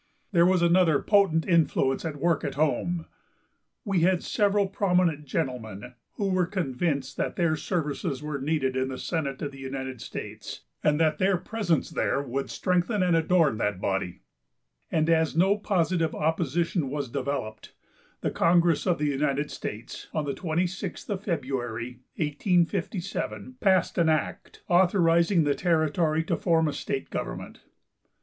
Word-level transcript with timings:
There 0.31 0.47
was 0.47 0.63
another 0.63 0.99
potent 0.99 1.47
influence 1.47 2.03
at 2.05 2.15
work 2.15 2.43
at 2.43 2.55
home. 2.55 3.05
We 3.85 3.99
had 3.99 4.23
several 4.23 4.65
prominent 4.67 5.25
gentlemen 5.25 5.93
who 6.13 6.29
were 6.31 6.47
convinced 6.47 7.17
that 7.17 7.35
their 7.35 7.55
services 7.55 8.23
were 8.23 8.41
needed 8.41 8.75
in 8.75 8.87
the 8.87 8.97
senate 8.97 9.43
of 9.43 9.51
the 9.51 9.59
United 9.59 10.01
States, 10.01 10.63
and 10.83 10.99
that 10.99 11.19
their 11.19 11.37
presence 11.37 11.91
there 11.91 12.19
would 12.19 12.49
strengthen 12.49 13.03
and 13.03 13.15
adorn 13.15 13.59
that 13.59 13.79
body, 13.79 14.21
and 14.91 15.07
as 15.07 15.37
no 15.37 15.55
positive 15.55 16.15
opposition 16.15 16.89
was 16.89 17.07
developed, 17.07 17.75
the 18.21 18.31
congress 18.31 18.87
of 18.87 18.97
the 18.97 19.05
United 19.05 19.51
States, 19.51 20.07
on 20.15 20.25
the 20.25 20.33
26th 20.33 21.11
of 21.11 21.23
February, 21.25 21.99
1857, 22.15 23.57
passed 23.59 23.99
an 23.99 24.09
act, 24.09 24.63
authorizing 24.67 25.43
the 25.43 25.53
territory 25.53 26.23
to 26.23 26.35
form 26.35 26.67
a 26.67 26.73
state 26.73 27.11
government. 27.11 27.59